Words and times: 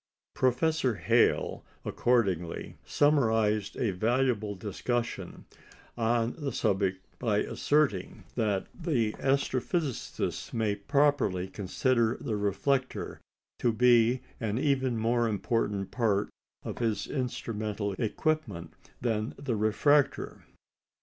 Professor 0.33 0.95
Hale, 0.95 1.63
accordingly, 1.85 2.75
summarised 2.83 3.77
a 3.77 3.91
valuable 3.91 4.55
discussion 4.55 5.45
on 5.95 6.33
the 6.39 6.51
subject 6.51 7.05
by 7.19 7.37
asserting 7.43 8.23
"that 8.33 8.65
the 8.73 9.11
astrophysicist 9.19 10.55
may 10.55 10.73
properly 10.75 11.47
consider 11.47 12.17
the 12.19 12.35
reflector 12.35 13.21
to 13.59 13.71
be 13.71 14.21
an 14.39 14.57
even 14.57 14.97
more 14.97 15.27
important 15.27 15.91
part 15.91 16.29
of 16.63 16.79
his 16.79 17.05
instrumental 17.05 17.93
equipment 17.99 18.73
than 19.01 19.35
the 19.37 19.55
refractor." 19.55 20.45